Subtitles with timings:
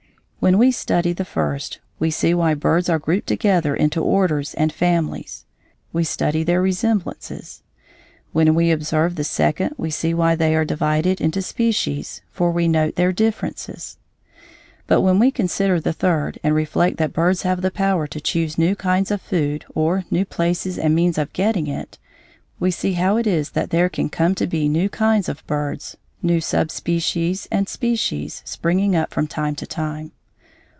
[0.43, 4.73] When we study the first we see why birds are grouped together into orders and
[4.73, 5.45] families:
[5.93, 7.61] we study their resemblances.
[8.31, 12.67] When we observe the second we see why they are divided into species, for we
[12.67, 13.97] note their differences.
[14.87, 18.57] But when we consider the third and reflect that birds have the power to choose
[18.57, 21.99] new kinds of food or new places and means of getting it,
[22.59, 25.97] we see how it is that there can come to be new kinds of birds,
[26.23, 30.11] new subspecies and species, springing up from time to time.